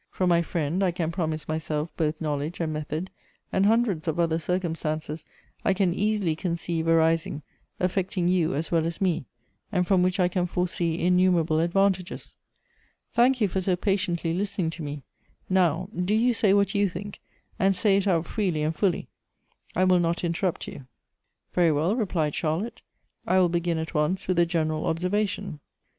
[0.09, 3.11] From my friend, I can promise my self both knowledge and method,
[3.53, 5.25] and hundreds of other circumstances
[5.63, 7.43] I can easily conceive arising,
[7.79, 9.25] affecting you as well as me,
[9.71, 12.35] and from which I can foresee innumerable advantages.
[13.13, 15.03] Thank you for so patiently listening to me.
[15.51, 17.19] Now, do you say what you think,
[17.59, 19.07] and say it out fi eely and fully;
[19.75, 20.87] I will not interrupt you.""
[21.53, 22.81] Very well," replied Charlotte;"
[23.27, 25.59] I will begin at once with a general observation.